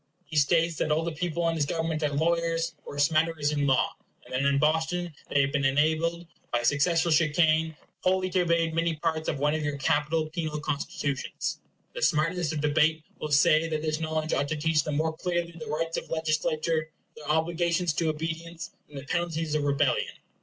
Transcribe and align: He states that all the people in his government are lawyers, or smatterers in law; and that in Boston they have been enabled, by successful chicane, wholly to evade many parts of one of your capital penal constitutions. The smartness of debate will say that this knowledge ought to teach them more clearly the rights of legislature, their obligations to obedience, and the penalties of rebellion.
He 0.25 0.35
states 0.35 0.77
that 0.77 0.91
all 0.91 1.03
the 1.03 1.11
people 1.11 1.47
in 1.47 1.55
his 1.55 1.67
government 1.67 2.01
are 2.01 2.09
lawyers, 2.09 2.73
or 2.85 2.97
smatterers 2.97 3.51
in 3.51 3.67
law; 3.67 3.91
and 4.25 4.33
that 4.33 4.41
in 4.41 4.57
Boston 4.57 5.13
they 5.29 5.41
have 5.41 5.51
been 5.51 5.63
enabled, 5.63 6.25
by 6.51 6.63
successful 6.63 7.11
chicane, 7.11 7.75
wholly 7.99 8.31
to 8.31 8.39
evade 8.41 8.73
many 8.73 8.95
parts 8.95 9.29
of 9.29 9.37
one 9.37 9.53
of 9.53 9.63
your 9.63 9.77
capital 9.77 10.27
penal 10.31 10.59
constitutions. 10.59 11.59
The 11.93 12.01
smartness 12.01 12.51
of 12.51 12.61
debate 12.61 13.03
will 13.19 13.29
say 13.31 13.67
that 13.67 13.83
this 13.83 13.99
knowledge 13.99 14.33
ought 14.33 14.47
to 14.47 14.57
teach 14.57 14.83
them 14.83 14.95
more 14.97 15.15
clearly 15.15 15.51
the 15.51 15.67
rights 15.67 15.97
of 15.97 16.09
legislature, 16.09 16.89
their 17.15 17.29
obligations 17.29 17.93
to 17.93 18.09
obedience, 18.09 18.71
and 18.89 18.97
the 18.97 19.03
penalties 19.05 19.53
of 19.53 19.65
rebellion. 19.65 20.13